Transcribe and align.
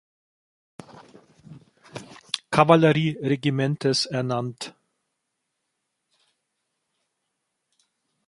Kavallerie-Regimentes 2.49 4.07
ernannt. 4.07 4.73